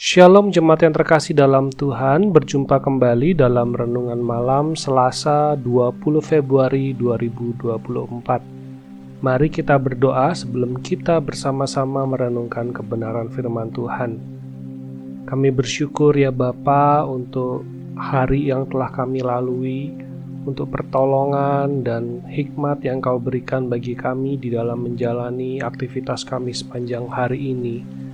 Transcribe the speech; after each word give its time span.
Shalom 0.00 0.48
jemaat 0.48 0.80
yang 0.80 0.96
terkasih 0.96 1.36
dalam 1.36 1.68
Tuhan, 1.68 2.32
berjumpa 2.32 2.80
kembali 2.80 3.36
dalam 3.36 3.76
renungan 3.76 4.16
malam 4.16 4.72
Selasa 4.72 5.60
20 5.60 6.24
Februari 6.24 6.96
2024. 6.96 9.20
Mari 9.20 9.52
kita 9.52 9.76
berdoa 9.76 10.32
sebelum 10.32 10.80
kita 10.80 11.20
bersama-sama 11.20 12.08
merenungkan 12.08 12.72
kebenaran 12.72 13.28
firman 13.28 13.68
Tuhan. 13.76 14.16
Kami 15.28 15.52
bersyukur 15.52 16.16
ya 16.16 16.32
Bapa 16.32 17.04
untuk 17.04 17.68
hari 17.92 18.48
yang 18.48 18.72
telah 18.72 18.88
kami 18.88 19.20
lalui, 19.20 19.92
untuk 20.48 20.72
pertolongan 20.72 21.84
dan 21.84 22.24
hikmat 22.24 22.80
yang 22.88 23.04
kau 23.04 23.20
berikan 23.20 23.68
bagi 23.68 23.92
kami 23.92 24.40
di 24.40 24.48
dalam 24.48 24.80
menjalani 24.80 25.60
aktivitas 25.60 26.24
kami 26.24 26.56
sepanjang 26.56 27.04
hari 27.04 27.52
ini. 27.52 28.08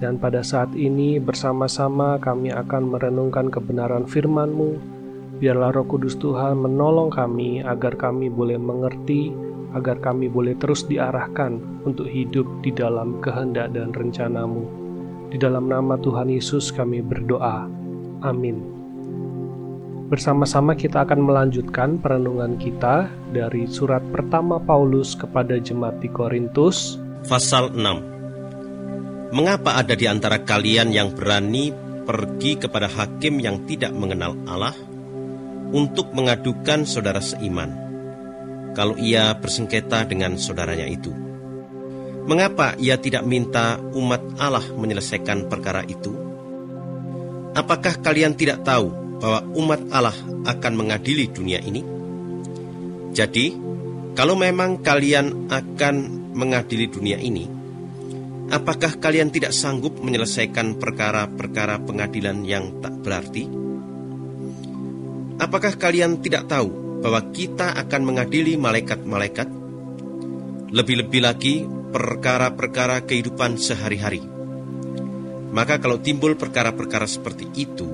Dan 0.00 0.16
pada 0.16 0.40
saat 0.40 0.72
ini 0.72 1.20
bersama-sama 1.20 2.16
kami 2.16 2.48
akan 2.48 2.96
merenungkan 2.96 3.52
kebenaran 3.52 4.08
firman-Mu. 4.08 4.80
Biarlah 5.36 5.76
roh 5.76 5.84
kudus 5.84 6.16
Tuhan 6.16 6.56
menolong 6.56 7.12
kami 7.12 7.60
agar 7.60 8.00
kami 8.00 8.32
boleh 8.32 8.56
mengerti, 8.56 9.28
agar 9.76 10.00
kami 10.00 10.32
boleh 10.32 10.56
terus 10.56 10.88
diarahkan 10.88 11.84
untuk 11.84 12.08
hidup 12.08 12.48
di 12.64 12.72
dalam 12.72 13.20
kehendak 13.20 13.76
dan 13.76 13.92
rencana-Mu. 13.92 14.64
Di 15.30 15.36
dalam 15.36 15.68
nama 15.68 16.00
Tuhan 16.00 16.32
Yesus 16.32 16.72
kami 16.72 17.04
berdoa. 17.04 17.68
Amin. 18.24 18.80
Bersama-sama 20.08 20.74
kita 20.74 21.06
akan 21.06 21.22
melanjutkan 21.22 22.00
perenungan 22.00 22.58
kita 22.58 23.06
dari 23.30 23.68
surat 23.68 24.02
pertama 24.10 24.58
Paulus 24.58 25.14
kepada 25.14 25.60
jemaat 25.60 26.02
di 26.02 26.10
Korintus. 26.10 26.98
Pasal 27.30 27.70
6 27.76 28.09
Mengapa 29.30 29.78
ada 29.78 29.94
di 29.94 30.10
antara 30.10 30.42
kalian 30.42 30.90
yang 30.90 31.14
berani 31.14 31.70
pergi 32.02 32.58
kepada 32.58 32.90
hakim 32.90 33.38
yang 33.38 33.62
tidak 33.62 33.94
mengenal 33.94 34.34
Allah 34.50 34.74
untuk 35.70 36.10
mengadukan 36.10 36.82
saudara 36.82 37.22
seiman 37.22 37.70
kalau 38.74 38.98
ia 38.98 39.30
bersengketa 39.38 40.02
dengan 40.10 40.34
saudaranya 40.34 40.90
itu? 40.90 41.14
Mengapa 42.26 42.74
ia 42.82 42.98
tidak 42.98 43.22
minta 43.22 43.78
umat 43.94 44.18
Allah 44.42 44.66
menyelesaikan 44.66 45.46
perkara 45.46 45.86
itu? 45.86 46.10
Apakah 47.54 48.02
kalian 48.02 48.34
tidak 48.34 48.66
tahu 48.66 48.90
bahwa 49.22 49.46
umat 49.54 49.80
Allah 49.94 50.18
akan 50.42 50.72
mengadili 50.74 51.30
dunia 51.30 51.62
ini? 51.62 51.86
Jadi, 53.14 53.54
kalau 54.18 54.34
memang 54.34 54.82
kalian 54.82 55.46
akan 55.50 55.94
mengadili 56.34 56.90
dunia 56.90 57.18
ini, 57.18 57.59
Apakah 58.50 58.98
kalian 58.98 59.30
tidak 59.30 59.54
sanggup 59.54 60.02
menyelesaikan 60.02 60.74
perkara-perkara 60.82 61.86
pengadilan 61.86 62.42
yang 62.42 62.82
tak 62.82 62.98
berarti? 62.98 63.46
Apakah 65.38 65.78
kalian 65.78 66.18
tidak 66.18 66.50
tahu 66.50 66.98
bahwa 66.98 67.30
kita 67.30 67.78
akan 67.78 68.02
mengadili 68.02 68.58
malaikat-malaikat? 68.58 69.46
Lebih-lebih 70.74 71.22
lagi 71.22 71.62
perkara-perkara 71.94 73.06
kehidupan 73.06 73.54
sehari-hari. 73.54 74.18
Maka 75.54 75.78
kalau 75.78 76.02
timbul 76.02 76.34
perkara-perkara 76.34 77.06
seperti 77.06 77.46
itu, 77.54 77.86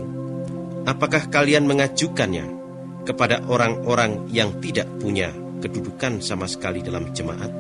apakah 0.88 1.28
kalian 1.28 1.68
mengajukannya 1.68 2.48
kepada 3.04 3.44
orang-orang 3.44 4.32
yang 4.32 4.56
tidak 4.64 4.88
punya 4.96 5.36
kedudukan 5.60 6.24
sama 6.24 6.48
sekali 6.48 6.80
dalam 6.80 7.12
jemaat? 7.12 7.52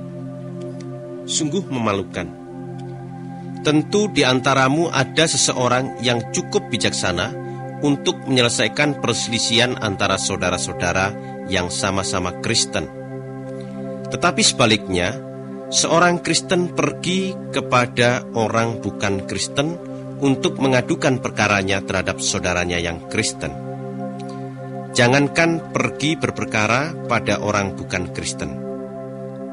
Sungguh 1.28 1.68
memalukan 1.68 2.45
Tentu 3.66 4.06
di 4.06 4.22
antaramu 4.22 4.86
ada 4.94 5.26
seseorang 5.26 5.98
yang 5.98 6.30
cukup 6.30 6.70
bijaksana 6.70 7.34
untuk 7.82 8.14
menyelesaikan 8.30 9.02
perselisihan 9.02 9.74
antara 9.82 10.22
saudara-saudara 10.22 11.10
yang 11.50 11.66
sama-sama 11.66 12.30
Kristen. 12.46 12.86
Tetapi 14.06 14.42
sebaliknya, 14.46 15.18
seorang 15.74 16.22
Kristen 16.22 16.78
pergi 16.78 17.34
kepada 17.50 18.22
orang 18.38 18.78
bukan 18.78 19.26
Kristen 19.26 19.74
untuk 20.22 20.62
mengadukan 20.62 21.18
perkaranya 21.18 21.82
terhadap 21.82 22.22
saudaranya 22.22 22.78
yang 22.78 23.02
Kristen. 23.10 23.50
Jangankan 24.94 25.74
pergi 25.74 26.14
berperkara 26.14 26.94
pada 27.10 27.42
orang 27.42 27.74
bukan 27.74 28.14
Kristen 28.14 28.65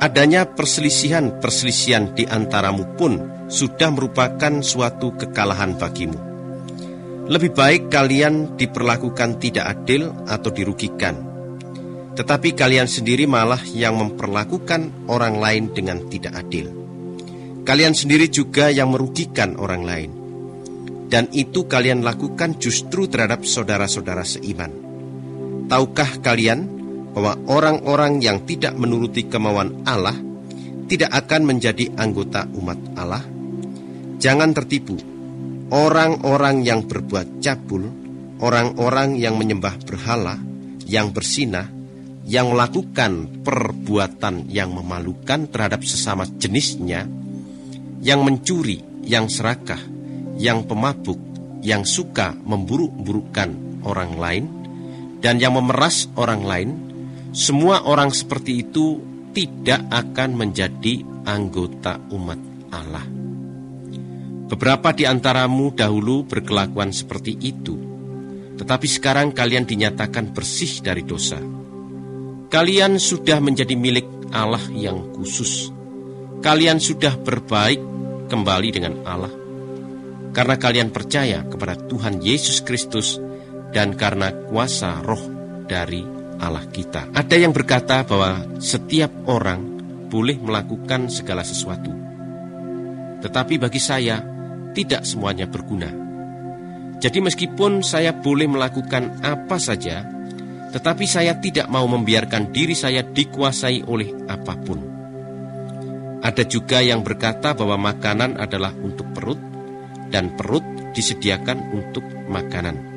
Adanya 0.02 0.50
perselisihan-perselisihan 0.50 2.18
di 2.18 2.26
antaramu 2.26 2.98
pun 2.98 3.46
sudah 3.52 3.94
merupakan 3.94 4.64
suatu 4.66 5.14
kekalahan 5.14 5.78
bagimu. 5.78 6.18
Lebih 7.24 7.56
baik 7.56 7.84
kalian 7.88 8.59
diperlakukan 8.59 9.40
tidak 9.40 9.66
adil 9.80 10.12
atau 10.28 10.50
dirugikan. 10.52 11.16
Tetapi 12.14 12.54
kalian 12.54 12.86
sendiri 12.86 13.26
malah 13.26 13.62
yang 13.74 13.96
memperlakukan 13.98 15.09
orang 15.09 15.40
lain 15.40 15.72
dengan 15.72 16.04
tidak 16.12 16.36
adil. 16.36 16.70
Kalian 17.64 17.96
sendiri 17.96 18.28
juga 18.28 18.68
yang 18.68 18.92
merugikan 18.92 19.56
orang 19.56 19.88
lain. 19.88 20.12
Dan 21.08 21.31
itu 21.31 21.64
kalian 21.64 22.04
lakukan 22.04 22.60
justru 22.60 23.08
terhadap 23.08 23.48
saudara-saudara 23.48 24.28
seiman. 24.28 24.74
Tahukah 25.72 26.20
kalian 26.20 26.82
bahwa 27.13 27.38
orang-orang 27.47 28.19
yang 28.19 28.44
tidak 28.44 28.74
menuruti 28.74 29.29
kemauan 29.29 29.85
Allah 29.85 30.18
tidak 30.90 31.13
akan 31.13 31.56
menjadi 31.56 31.94
anggota 31.96 32.50
umat 32.57 32.79
Allah? 32.97 33.24
Jangan 34.19 34.51
tertipu. 34.51 34.97
Orang-orang 35.74 36.62
yang 36.62 36.85
berbuat 36.85 37.41
cabul, 37.41 37.90
orang-orang 38.44 39.18
yang 39.18 39.40
menyembah 39.40 39.81
berhala, 39.81 40.38
yang 40.85 41.09
bersinah, 41.09 41.66
yang 42.24 42.56
melakukan 42.56 43.44
perbuatan 43.44 44.47
yang 44.47 44.72
memalukan 44.72 45.47
terhadap 45.51 45.84
sesama 45.84 46.24
jenisnya, 46.40 47.03
yang 48.00 48.24
mencuri, 48.24 48.80
yang 49.03 49.28
serakah, 49.28 49.80
yang 50.40 50.63
pemabuk, 50.63 51.19
yang 51.63 51.84
suka 51.84 52.31
memburuk-burukkan 52.35 53.84
orang 53.84 54.12
lain, 54.16 54.45
dan 55.19 55.40
yang 55.40 55.56
memeras 55.56 56.07
orang 56.16 56.44
lain, 56.44 56.69
semua 57.33 57.81
orang 57.89 58.13
seperti 58.13 58.61
itu 58.61 59.01
tidak 59.33 59.81
akan 59.89 60.38
menjadi 60.38 61.01
anggota 61.25 61.97
umat 62.13 62.38
Allah. 62.69 63.01
Beberapa 64.53 64.94
di 64.94 65.09
antaramu 65.09 65.73
dahulu 65.73 66.29
berkelakuan 66.29 66.94
seperti 66.94 67.33
itu, 67.41 67.73
tetapi 68.61 68.85
sekarang 68.85 69.33
kalian 69.33 69.66
dinyatakan 69.66 70.29
bersih 70.29 70.85
dari 70.85 71.01
dosa. 71.01 71.41
Kalian 72.53 73.01
sudah 73.01 73.41
menjadi 73.41 73.73
milik 73.73 74.05
Allah 74.29 74.61
yang 74.69 75.09
khusus. 75.17 75.73
Kalian 76.45 76.77
sudah 76.77 77.17
berbaik 77.17 77.81
kembali 78.29 78.69
dengan 78.69 78.94
Allah 79.09 79.33
karena 80.33 80.57
kalian 80.57 80.89
percaya 80.89 81.45
kepada 81.45 81.77
Tuhan 81.77 82.21
Yesus 82.21 82.61
Kristus 82.65 83.21
dan 83.73 83.94
karena 83.94 84.33
kuasa 84.50 85.01
roh 85.01 85.21
dari 85.69 86.12
Allah 86.44 86.68
kita. 86.68 87.09
Ada 87.16 87.36
yang 87.40 87.56
berkata 87.56 88.04
bahwa 88.04 88.59
setiap 88.59 89.12
orang 89.31 89.64
boleh 90.12 90.38
melakukan 90.38 91.08
segala 91.08 91.42
sesuatu. 91.42 91.90
Tetapi 93.24 93.56
bagi 93.56 93.80
saya, 93.80 94.20
tidak 94.76 95.08
semuanya 95.08 95.48
berguna. 95.48 95.90
Jadi 97.00 97.20
meskipun 97.24 97.81
saya 97.81 98.12
boleh 98.12 98.48
melakukan 98.52 99.24
apa 99.24 99.58
saja, 99.58 100.04
tetapi 100.76 101.08
saya 101.08 101.40
tidak 101.40 101.72
mau 101.72 101.88
membiarkan 101.88 102.52
diri 102.52 102.75
saya 102.75 103.02
dikuasai 103.02 103.88
oleh 103.88 104.14
apa 104.28 104.54
pun. 104.60 104.80
Ada 106.24 106.48
juga 106.48 106.80
yang 106.80 107.04
berkata 107.04 107.52
bahwa 107.52 107.92
makanan 107.92 108.40
adalah 108.40 108.72
untuk 108.75 109.12
perut, 109.12 109.40
dan 110.14 110.38
perut 110.38 110.64
disediakan 110.94 111.74
untuk 111.74 112.06
makanan. 112.30 112.93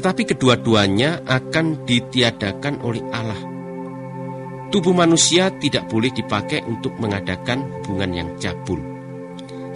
Tetapi 0.00 0.32
kedua-duanya 0.32 1.28
akan 1.28 1.84
ditiadakan 1.84 2.80
oleh 2.80 3.04
Allah. 3.12 3.36
Tubuh 4.72 4.96
manusia 4.96 5.52
tidak 5.60 5.92
boleh 5.92 6.08
dipakai 6.08 6.64
untuk 6.64 6.96
mengadakan 6.96 7.68
hubungan 7.68 8.08
yang 8.16 8.28
cabul, 8.40 8.80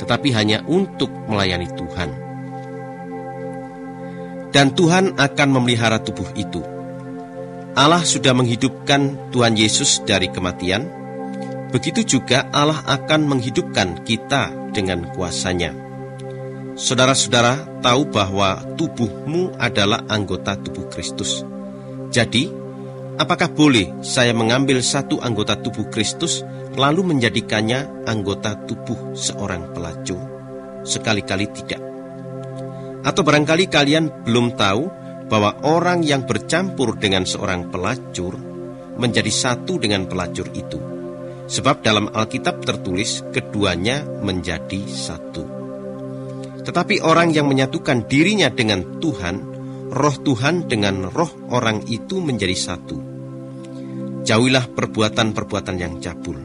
tetapi 0.01 0.33
hanya 0.33 0.65
untuk 0.65 1.13
melayani 1.29 1.69
Tuhan. 1.77 2.11
Dan 4.49 4.73
Tuhan 4.73 5.21
akan 5.21 5.49
memelihara 5.53 6.01
tubuh 6.01 6.33
itu. 6.41 6.65
Allah 7.77 8.01
sudah 8.01 8.33
menghidupkan 8.33 9.29
Tuhan 9.29 9.61
Yesus 9.61 10.09
dari 10.09 10.33
kematian, 10.33 10.89
begitu 11.69 12.17
juga 12.17 12.49
Allah 12.49 12.81
akan 12.81 13.29
menghidupkan 13.29 14.09
kita 14.09 14.73
dengan 14.73 15.05
kuasanya. 15.13 15.84
Saudara-saudara 16.75 17.79
tahu 17.87 18.11
bahwa 18.11 18.59
tubuhmu 18.75 19.55
adalah 19.63 20.03
anggota 20.11 20.59
tubuh 20.59 20.91
Kristus. 20.91 21.47
Jadi, 22.11 22.51
apakah 23.15 23.47
boleh 23.55 24.03
saya 24.03 24.35
mengambil 24.35 24.83
satu 24.83 25.23
anggota 25.23 25.55
tubuh 25.55 25.87
Kristus 25.87 26.43
lalu 26.75 27.15
menjadikannya 27.15 28.11
anggota 28.11 28.59
tubuh 28.67 29.15
seorang 29.15 29.71
pelacur? 29.71 30.19
Sekali-kali 30.83 31.47
tidak. 31.55 31.79
Atau 33.07 33.23
barangkali 33.23 33.71
kalian 33.71 34.27
belum 34.27 34.59
tahu 34.59 34.83
bahwa 35.31 35.55
orang 35.63 36.03
yang 36.03 36.27
bercampur 36.27 36.99
dengan 36.99 37.23
seorang 37.23 37.71
pelacur 37.71 38.35
menjadi 38.99 39.31
satu 39.31 39.79
dengan 39.79 40.11
pelacur 40.11 40.51
itu. 40.51 40.83
Sebab 41.47 41.87
dalam 41.87 42.11
Alkitab 42.11 42.67
tertulis 42.67 43.23
keduanya 43.31 44.03
menjadi 44.03 44.83
satu. 44.91 45.54
Tetapi 46.65 47.05
orang 47.05 47.31
yang 47.31 47.45
menyatukan 47.47 48.09
dirinya 48.09 48.49
dengan 48.49 48.99
Tuhan, 49.01 49.37
roh 49.93 50.17
Tuhan 50.25 50.65
dengan 50.65 51.13
roh 51.13 51.31
orang 51.53 51.85
itu 51.87 52.25
menjadi 52.25 52.57
satu. 52.57 52.97
Jauhilah 54.25 54.73
perbuatan-perbuatan 54.73 55.77
yang 55.77 56.01
cabul. 56.01 56.41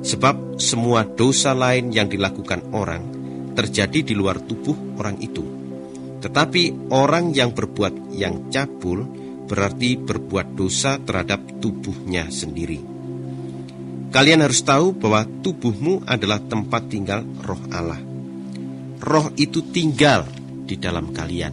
Sebab 0.00 0.56
semua 0.56 1.04
dosa 1.04 1.52
lain 1.52 1.92
yang 1.92 2.08
dilakukan 2.08 2.72
orang 2.72 3.12
terjadi 3.52 4.00
di 4.00 4.14
luar 4.16 4.40
tubuh 4.40 4.96
orang 4.98 5.20
itu 5.20 5.54
tetapi 6.24 6.88
orang 6.88 7.36
yang 7.36 7.52
berbuat 7.52 8.16
yang 8.16 8.48
cabul 8.48 9.04
berarti 9.44 10.00
berbuat 10.00 10.56
dosa 10.56 10.96
terhadap 10.96 11.60
tubuhnya 11.60 12.32
sendiri. 12.32 12.80
Kalian 14.08 14.40
harus 14.40 14.64
tahu 14.64 14.96
bahwa 14.96 15.28
tubuhmu 15.44 16.08
adalah 16.08 16.40
tempat 16.40 16.88
tinggal 16.88 17.28
roh 17.44 17.60
Allah. 17.68 18.13
Roh 19.04 19.28
itu 19.36 19.60
tinggal 19.68 20.24
di 20.64 20.80
dalam 20.80 21.12
kalian. 21.12 21.52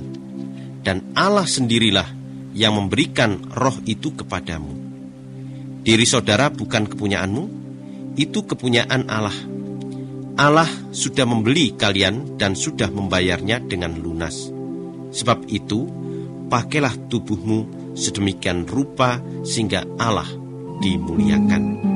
Dan 0.80 1.12
Allah 1.14 1.44
sendirilah 1.44 2.08
yang 2.56 2.80
memberikan 2.80 3.44
roh 3.52 3.76
itu 3.84 4.16
kepadamu. 4.16 4.72
Diri 5.84 6.06
saudara 6.08 6.48
bukan 6.48 6.88
kepunyaanmu, 6.88 7.44
itu 8.16 8.40
kepunyaan 8.48 9.12
Allah. 9.12 9.36
Allah 10.40 10.72
sudah 10.96 11.28
membeli 11.28 11.76
kalian 11.76 12.40
dan 12.40 12.56
sudah 12.56 12.88
membayarnya 12.88 13.60
dengan 13.68 14.00
lunas. 14.00 14.48
Sebab 15.12 15.52
itu, 15.52 15.86
pakailah 16.48 16.96
tubuhmu 17.12 17.92
sedemikian 18.00 18.64
rupa 18.64 19.20
sehingga 19.44 19.84
Allah 20.00 20.28
dimuliakan. 20.80 21.91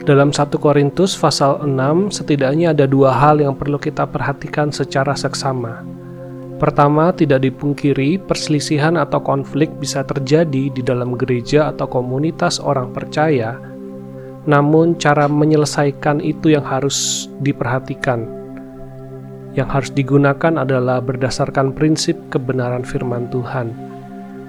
Dalam 0.00 0.32
1 0.32 0.56
Korintus 0.56 1.12
pasal 1.14 1.60
6 1.62 2.08
setidaknya 2.08 2.72
ada 2.72 2.88
dua 2.88 3.12
hal 3.12 3.36
yang 3.38 3.52
perlu 3.52 3.76
kita 3.76 4.08
perhatikan 4.08 4.72
secara 4.72 5.12
seksama. 5.12 5.84
Pertama, 6.56 7.12
tidak 7.12 7.44
dipungkiri 7.44 8.20
perselisihan 8.20 8.96
atau 8.96 9.20
konflik 9.20 9.68
bisa 9.80 10.04
terjadi 10.04 10.72
di 10.72 10.82
dalam 10.84 11.16
gereja 11.16 11.72
atau 11.72 11.88
komunitas 11.88 12.60
orang 12.60 12.92
percaya, 12.92 13.56
namun 14.44 14.96
cara 14.96 15.28
menyelesaikan 15.28 16.20
itu 16.20 16.52
yang 16.52 16.64
harus 16.64 17.28
diperhatikan 17.40 18.40
yang 19.54 19.66
harus 19.66 19.90
digunakan 19.90 20.62
adalah 20.62 21.02
berdasarkan 21.02 21.74
prinsip 21.74 22.14
kebenaran 22.30 22.86
firman 22.86 23.26
Tuhan. 23.34 23.74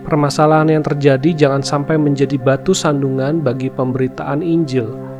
Permasalahan 0.05 0.69
yang 0.77 0.83
terjadi 0.85 1.45
jangan 1.45 1.61
sampai 1.61 1.97
menjadi 1.97 2.37
batu 2.37 2.73
sandungan 2.73 3.41
bagi 3.41 3.69
pemberitaan 3.69 4.41
Injil. 4.41 5.10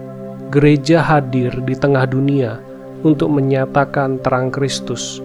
Gereja 0.52 1.00
hadir 1.00 1.64
di 1.64 1.72
tengah 1.72 2.04
dunia 2.04 2.60
untuk 3.08 3.32
menyatakan 3.32 4.20
terang 4.20 4.52
Kristus. 4.52 5.24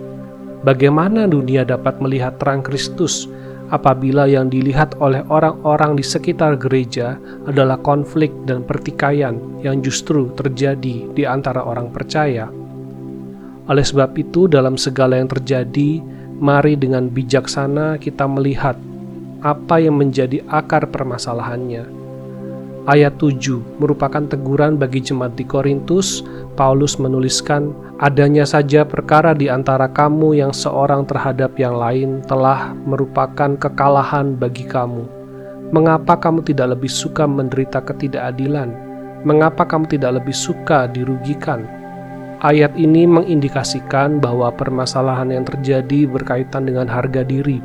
Bagaimana 0.63 1.27
dunia 1.27 1.67
dapat 1.67 1.99
melihat 1.99 2.39
terang 2.39 2.63
Kristus 2.63 3.27
apabila 3.75 4.31
yang 4.31 4.47
dilihat 4.47 4.95
oleh 5.03 5.27
orang-orang 5.27 5.99
di 5.99 6.07
sekitar 6.07 6.55
gereja 6.55 7.19
adalah 7.51 7.75
konflik 7.83 8.31
dan 8.47 8.63
pertikaian 8.63 9.35
yang 9.67 9.83
justru 9.83 10.31
terjadi 10.39 11.11
di 11.11 11.23
antara 11.27 11.59
orang 11.59 11.91
percaya? 11.91 12.47
Oleh 13.67 13.83
sebab 13.83 14.15
itu, 14.15 14.47
dalam 14.47 14.79
segala 14.79 15.19
yang 15.19 15.27
terjadi, 15.27 16.07
mari 16.39 16.79
dengan 16.79 17.11
bijaksana 17.11 17.99
kita 17.99 18.31
melihat 18.31 18.79
apa 19.43 19.83
yang 19.83 19.99
menjadi 19.99 20.47
akar 20.47 20.87
permasalahannya. 20.87 22.06
Ayat 22.87 23.19
7 23.19 23.83
merupakan 23.83 24.23
teguran 24.31 24.79
bagi 24.79 25.03
jemaat 25.03 25.35
di 25.35 25.43
Korintus. 25.43 26.23
Paulus 26.55 27.03
menuliskan, 27.03 27.75
"Adanya 27.99 28.47
saja 28.47 28.87
perkara 28.87 29.35
di 29.35 29.51
antara 29.51 29.91
kamu 29.91 30.39
yang 30.39 30.55
seorang 30.55 31.03
terhadap 31.03 31.59
yang 31.59 31.75
lain 31.75 32.23
telah 32.31 32.71
merupakan 32.87 33.59
kekalahan 33.59 34.39
bagi 34.39 34.71
kamu. 34.71 35.03
Mengapa 35.75 36.15
kamu 36.15 36.47
tidak 36.47 36.79
lebih 36.79 36.87
suka 36.87 37.27
menderita 37.27 37.83
ketidakadilan? 37.83 38.71
Mengapa 39.27 39.67
kamu 39.67 39.91
tidak 39.91 40.23
lebih 40.23 40.37
suka 40.39 40.87
dirugikan?" 40.87 41.67
Ayat 42.39 42.71
ini 42.79 43.03
mengindikasikan 43.03 44.23
bahwa 44.23 44.55
permasalahan 44.55 45.35
yang 45.35 45.43
terjadi 45.43 46.07
berkaitan 46.07 46.71
dengan 46.71 46.87
harga 46.87 47.27
diri, 47.27 47.59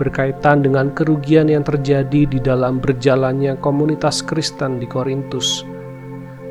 berkaitan 0.00 0.64
dengan 0.64 0.88
kerugian 0.96 1.52
yang 1.52 1.60
terjadi 1.60 2.24
di 2.24 2.40
dalam 2.40 2.80
berjalannya 2.80 3.60
komunitas 3.60 4.24
Kristen 4.24 4.80
di 4.80 4.88
Korintus. 4.88 5.68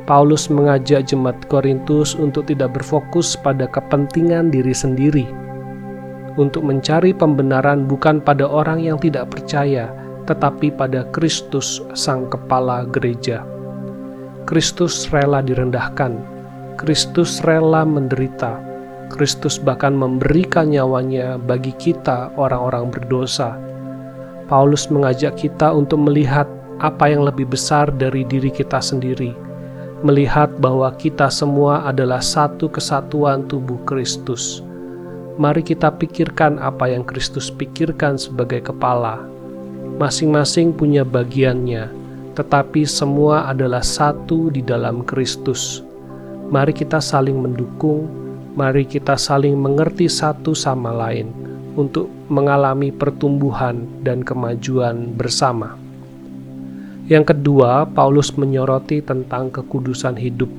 Paulus 0.05 0.53
mengajak 0.53 1.09
jemaat 1.09 1.37
Korintus 1.49 2.13
untuk 2.13 2.45
tidak 2.45 2.77
berfokus 2.77 3.33
pada 3.33 3.65
kepentingan 3.65 4.53
diri 4.53 4.73
sendiri, 4.73 5.25
untuk 6.37 6.61
mencari 6.61 7.09
pembenaran 7.09 7.89
bukan 7.89 8.21
pada 8.21 8.45
orang 8.45 8.85
yang 8.85 9.01
tidak 9.01 9.33
percaya, 9.33 9.89
tetapi 10.29 10.69
pada 10.69 11.09
Kristus, 11.09 11.81
Sang 11.97 12.29
Kepala 12.29 12.85
Gereja. 12.93 13.41
Kristus 14.45 15.09
rela 15.09 15.41
direndahkan, 15.41 16.17
Kristus 16.77 17.41
rela 17.41 17.81
menderita. 17.85 18.68
Kristus 19.09 19.57
bahkan 19.57 19.97
memberikan 19.97 20.69
nyawanya 20.69 21.41
bagi 21.41 21.73
kita, 21.75 22.29
orang-orang 22.37 22.93
berdosa. 22.93 23.57
Paulus 24.45 24.89
mengajak 24.89 25.37
kita 25.37 25.73
untuk 25.73 26.01
melihat 26.01 26.45
apa 26.79 27.11
yang 27.11 27.27
lebih 27.27 27.49
besar 27.49 27.91
dari 27.91 28.23
diri 28.23 28.47
kita 28.49 28.79
sendiri, 28.79 29.35
melihat 30.01 30.47
bahwa 30.63 30.89
kita 30.95 31.27
semua 31.27 31.83
adalah 31.85 32.23
satu 32.23 32.71
kesatuan 32.71 33.45
tubuh 33.45 33.77
Kristus. 33.83 34.63
Mari 35.39 35.63
kita 35.63 35.91
pikirkan 35.95 36.59
apa 36.59 36.91
yang 36.91 37.03
Kristus 37.03 37.51
pikirkan 37.51 38.19
sebagai 38.19 38.59
kepala. 38.59 39.23
Masing-masing 39.99 40.71
punya 40.75 41.03
bagiannya, 41.03 41.91
tetapi 42.35 42.87
semua 42.87 43.47
adalah 43.51 43.83
satu 43.83 44.47
di 44.47 44.63
dalam 44.63 45.03
Kristus. 45.03 45.83
Mari 46.49 46.71
kita 46.71 47.03
saling 47.03 47.35
mendukung, 47.35 48.07
mari 48.59 48.83
kita 48.83 49.15
saling 49.15 49.55
mengerti 49.55 50.11
satu 50.11 50.51
sama 50.51 50.91
lain 50.91 51.31
untuk 51.79 52.11
mengalami 52.27 52.91
pertumbuhan 52.91 53.87
dan 54.03 54.19
kemajuan 54.19 55.15
bersama. 55.15 55.79
Yang 57.07 57.31
kedua, 57.31 57.87
Paulus 57.87 58.35
menyoroti 58.35 58.99
tentang 58.99 59.47
kekudusan 59.47 60.19
hidup. 60.19 60.51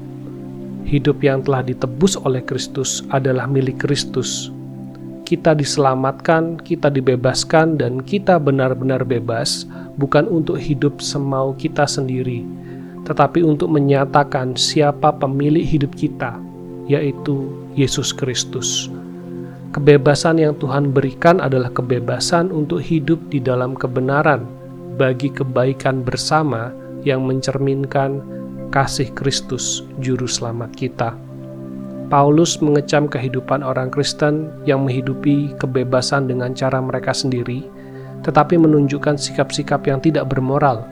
Hidup 0.89 1.21
yang 1.21 1.45
telah 1.45 1.61
ditebus 1.61 2.17
oleh 2.25 2.41
Kristus 2.41 3.05
adalah 3.13 3.45
milik 3.45 3.85
Kristus. 3.85 4.49
Kita 5.29 5.53
diselamatkan, 5.53 6.57
kita 6.59 6.89
dibebaskan, 6.89 7.77
dan 7.77 8.01
kita 8.01 8.41
benar-benar 8.41 9.05
bebas, 9.05 9.69
bukan 10.01 10.25
untuk 10.27 10.57
hidup 10.57 10.99
semau 11.05 11.53
kita 11.55 11.85
sendiri, 11.85 12.43
tetapi 13.05 13.45
untuk 13.45 13.71
menyatakan 13.71 14.59
siapa 14.59 15.15
pemilik 15.15 15.63
hidup 15.63 15.95
kita, 15.95 16.35
yaitu 16.91 17.60
Yesus 17.79 18.11
Kristus. 18.11 18.91
Kebebasan 19.71 20.43
yang 20.43 20.59
Tuhan 20.59 20.91
berikan 20.91 21.39
adalah 21.39 21.71
kebebasan 21.71 22.51
untuk 22.51 22.83
hidup 22.83 23.23
di 23.31 23.39
dalam 23.39 23.79
kebenaran 23.79 24.43
bagi 24.99 25.31
kebaikan 25.31 26.03
bersama 26.03 26.75
yang 27.07 27.23
mencerminkan 27.23 28.19
kasih 28.75 29.09
Kristus, 29.15 29.87
Juru 30.03 30.27
Selamat 30.27 30.75
kita. 30.75 31.15
Paulus 32.11 32.59
mengecam 32.59 33.07
kehidupan 33.07 33.63
orang 33.63 33.95
Kristen 33.95 34.51
yang 34.67 34.83
menghidupi 34.83 35.55
kebebasan 35.63 36.27
dengan 36.27 36.51
cara 36.59 36.83
mereka 36.83 37.15
sendiri, 37.15 37.71
tetapi 38.27 38.59
menunjukkan 38.59 39.15
sikap-sikap 39.15 39.87
yang 39.87 40.03
tidak 40.03 40.27
bermoral, 40.27 40.83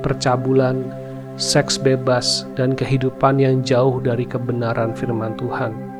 percabulan, 0.00 0.88
seks 1.36 1.76
bebas, 1.76 2.48
dan 2.56 2.72
kehidupan 2.72 3.36
yang 3.36 3.60
jauh 3.60 4.00
dari 4.00 4.24
kebenaran 4.24 4.96
firman 4.96 5.36
Tuhan. 5.36 5.93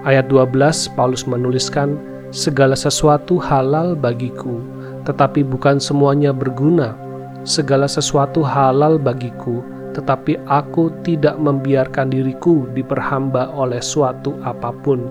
Ayat 0.00 0.32
12, 0.32 0.96
Paulus 0.96 1.28
menuliskan, 1.28 2.00
Segala 2.30 2.78
sesuatu 2.78 3.36
halal 3.42 3.98
bagiku, 3.98 4.62
tetapi 5.04 5.44
bukan 5.44 5.76
semuanya 5.76 6.30
berguna. 6.32 6.96
Segala 7.42 7.84
sesuatu 7.84 8.40
halal 8.40 8.96
bagiku, 8.96 9.60
tetapi 9.92 10.38
aku 10.48 10.94
tidak 11.04 11.36
membiarkan 11.36 12.08
diriku 12.08 12.64
diperhamba 12.72 13.52
oleh 13.52 13.82
suatu 13.82 14.38
apa 14.40 14.72
pun. 14.72 15.04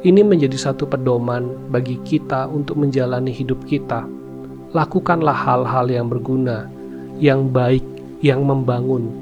Ini 0.00 0.22
menjadi 0.22 0.70
satu 0.70 0.88
pedoman 0.88 1.68
bagi 1.68 2.00
kita 2.06 2.48
untuk 2.48 2.78
menjalani 2.80 3.34
hidup 3.34 3.58
kita. 3.68 4.06
Lakukanlah 4.72 5.34
hal-hal 5.34 5.92
yang 5.92 6.06
berguna, 6.08 6.70
yang 7.20 7.52
baik, 7.52 7.84
yang 8.24 8.46
membangun. 8.48 9.12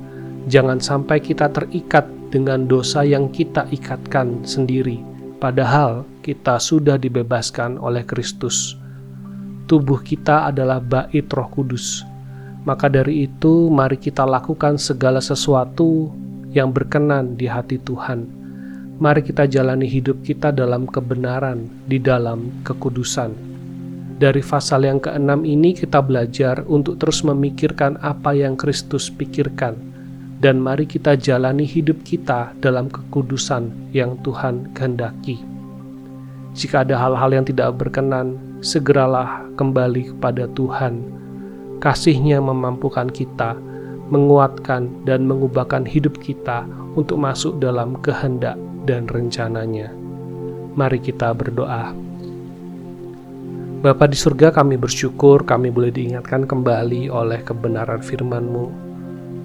Jangan 0.46 0.78
sampai 0.78 1.18
kita 1.18 1.48
terikat 1.50 2.04
dengan 2.34 2.66
dosa 2.66 3.06
yang 3.06 3.30
kita 3.30 3.70
ikatkan 3.70 4.42
sendiri 4.42 5.14
padahal 5.44 6.08
kita 6.24 6.56
sudah 6.56 6.96
dibebaskan 6.96 7.76
oleh 7.76 8.00
Kristus. 8.08 8.80
Tubuh 9.68 10.00
kita 10.00 10.48
adalah 10.48 10.80
bait 10.80 11.28
Roh 11.28 11.52
Kudus. 11.52 12.00
Maka 12.64 12.88
dari 12.88 13.28
itu, 13.28 13.68
mari 13.68 14.00
kita 14.00 14.24
lakukan 14.24 14.80
segala 14.80 15.20
sesuatu 15.20 16.08
yang 16.56 16.72
berkenan 16.72 17.36
di 17.36 17.44
hati 17.44 17.76
Tuhan. 17.76 18.24
Mari 18.96 19.20
kita 19.20 19.44
jalani 19.44 19.84
hidup 19.84 20.24
kita 20.24 20.48
dalam 20.48 20.88
kebenaran, 20.88 21.68
di 21.84 22.00
dalam 22.00 22.48
kekudusan. 22.64 23.36
Dari 24.16 24.40
pasal 24.40 24.88
yang 24.88 24.96
keenam 24.96 25.44
ini, 25.44 25.76
kita 25.76 26.00
belajar 26.00 26.64
untuk 26.64 26.96
terus 26.96 27.20
memikirkan 27.20 28.00
apa 28.00 28.32
yang 28.32 28.56
Kristus 28.56 29.12
pikirkan, 29.12 29.76
dan 30.44 30.60
mari 30.60 30.84
kita 30.84 31.16
jalani 31.16 31.64
hidup 31.64 32.04
kita 32.04 32.52
dalam 32.60 32.92
kekudusan 32.92 33.72
yang 33.96 34.20
Tuhan 34.20 34.76
kehendaki. 34.76 35.40
Jika 36.52 36.84
ada 36.84 37.00
hal-hal 37.00 37.32
yang 37.32 37.48
tidak 37.48 37.72
berkenan, 37.80 38.36
segeralah 38.60 39.48
kembali 39.56 40.12
kepada 40.12 40.44
Tuhan 40.52 41.24
kasihnya 41.84 42.40
memampukan 42.40 43.12
kita, 43.12 43.56
menguatkan 44.08 45.04
dan 45.04 45.28
mengubahkan 45.28 45.84
hidup 45.84 46.16
kita 46.20 46.64
untuk 46.96 47.20
masuk 47.20 47.60
dalam 47.60 48.00
kehendak 48.00 48.56
dan 48.88 49.04
rencananya. 49.04 49.92
Mari 50.76 51.00
kita 51.00 51.36
berdoa. 51.36 51.92
Bapa 53.84 54.08
di 54.08 54.16
surga 54.16 54.48
kami 54.48 54.80
bersyukur 54.80 55.44
kami 55.44 55.68
boleh 55.68 55.92
diingatkan 55.92 56.48
kembali 56.48 57.12
oleh 57.12 57.44
kebenaran 57.44 58.00
firman-Mu. 58.00 58.83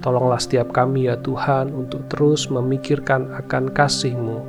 Tolonglah 0.00 0.40
setiap 0.40 0.72
kami 0.72 1.12
ya 1.12 1.20
Tuhan 1.20 1.76
untuk 1.76 2.08
terus 2.08 2.48
memikirkan 2.48 3.28
akan 3.36 3.68
kasih-Mu, 3.76 4.40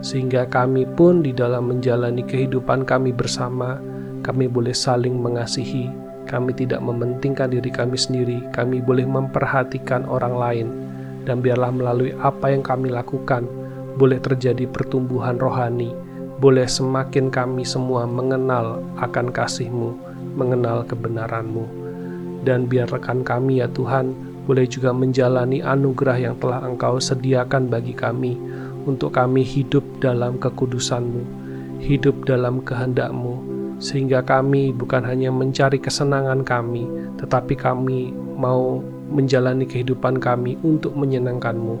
sehingga 0.00 0.48
kami 0.48 0.88
pun 0.96 1.20
di 1.20 1.36
dalam 1.36 1.68
menjalani 1.68 2.24
kehidupan 2.24 2.88
kami 2.88 3.12
bersama, 3.12 3.76
kami 4.24 4.48
boleh 4.48 4.72
saling 4.72 5.20
mengasihi, 5.20 5.92
kami 6.24 6.56
tidak 6.56 6.80
mementingkan 6.80 7.52
diri 7.52 7.68
kami 7.68 8.00
sendiri, 8.00 8.40
kami 8.56 8.80
boleh 8.80 9.04
memperhatikan 9.04 10.08
orang 10.08 10.34
lain, 10.40 10.68
dan 11.28 11.44
biarlah 11.44 11.68
melalui 11.68 12.16
apa 12.24 12.56
yang 12.56 12.64
kami 12.64 12.88
lakukan, 12.88 13.44
boleh 14.00 14.16
terjadi 14.24 14.64
pertumbuhan 14.72 15.36
rohani, 15.36 15.92
boleh 16.40 16.64
semakin 16.64 17.28
kami 17.28 17.60
semua 17.60 18.08
mengenal 18.08 18.80
akan 19.04 19.28
kasih-Mu, 19.28 19.92
mengenal 20.32 20.80
kebenaran-Mu. 20.88 21.84
Dan 22.44 22.68
biar 22.68 22.88
rekan 22.92 23.24
kami 23.24 23.60
ya 23.60 23.68
Tuhan, 23.72 24.12
boleh 24.44 24.68
juga 24.68 24.92
menjalani 24.92 25.64
anugerah 25.64 26.18
yang 26.20 26.36
telah 26.40 26.60
Engkau 26.64 27.00
sediakan 27.00 27.72
bagi 27.72 27.96
kami, 27.96 28.36
untuk 28.84 29.16
kami 29.16 29.40
hidup 29.40 29.82
dalam 30.00 30.36
kekudusan-Mu, 30.36 31.22
hidup 31.80 32.28
dalam 32.28 32.60
kehendak-Mu, 32.60 33.40
sehingga 33.80 34.20
kami 34.20 34.70
bukan 34.76 35.02
hanya 35.02 35.32
mencari 35.32 35.80
kesenangan 35.80 36.44
kami, 36.44 36.84
tetapi 37.18 37.56
kami 37.56 38.12
mau 38.36 38.84
menjalani 39.08 39.64
kehidupan 39.64 40.20
kami 40.20 40.60
untuk 40.60 40.92
menyenangkan-Mu. 40.96 41.76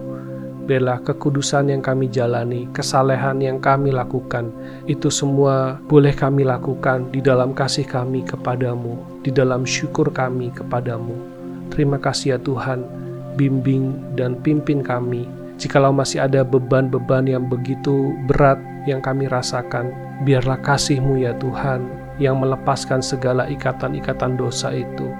Biarlah 0.64 1.04
kekudusan 1.04 1.68
yang 1.68 1.84
kami 1.84 2.08
jalani, 2.08 2.64
kesalehan 2.72 3.36
yang 3.44 3.60
kami 3.60 3.92
lakukan, 3.92 4.48
itu 4.88 5.12
semua 5.12 5.76
boleh 5.92 6.16
kami 6.16 6.40
lakukan 6.40 7.04
di 7.12 7.20
dalam 7.20 7.52
kasih 7.52 7.84
kami 7.84 8.24
kepadamu, 8.24 8.96
di 9.20 9.28
dalam 9.28 9.68
syukur 9.68 10.08
kami 10.08 10.48
kepadamu. 10.56 11.43
Terima 11.74 11.98
kasih 11.98 12.34
ya 12.34 12.38
Tuhan, 12.38 12.86
bimbing 13.34 14.14
dan 14.14 14.38
pimpin 14.46 14.78
kami. 14.78 15.26
Jikalau 15.58 15.90
masih 15.90 16.22
ada 16.22 16.46
beban-beban 16.46 17.26
yang 17.26 17.50
begitu 17.50 18.14
berat 18.30 18.58
yang 18.86 19.02
kami 19.02 19.26
rasakan, 19.26 19.90
biarlah 20.22 20.58
kasih-Mu 20.62 21.18
ya 21.18 21.34
Tuhan 21.42 21.82
yang 22.22 22.38
melepaskan 22.38 23.02
segala 23.02 23.50
ikatan-ikatan 23.50 24.38
dosa 24.38 24.70
itu. 24.70 25.10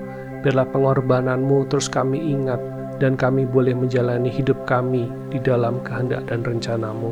Biarlah 0.47 0.71
pengorbananmu 0.71 1.67
terus 1.67 1.91
kami 1.91 2.23
ingat 2.23 2.63
dan 3.03 3.19
kami 3.19 3.51
boleh 3.51 3.75
menjalani 3.75 4.31
hidup 4.31 4.63
kami 4.71 5.11
di 5.35 5.43
dalam 5.43 5.83
kehendak 5.83 6.23
dan 6.31 6.47
rencanamu. 6.47 7.11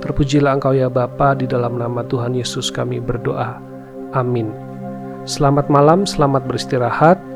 Terpujilah 0.00 0.58
Engkau 0.58 0.74
ya 0.74 0.88
Bapa 0.90 1.36
di 1.36 1.44
dalam 1.46 1.76
nama 1.76 2.02
Tuhan 2.02 2.34
Yesus 2.34 2.72
kami 2.72 2.98
berdoa. 2.98 3.60
Amin. 4.16 4.50
Selamat 5.28 5.68
malam, 5.68 6.08
selamat 6.08 6.48
beristirahat. 6.48 7.29